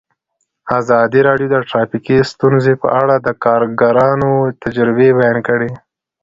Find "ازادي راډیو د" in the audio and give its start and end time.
0.79-1.55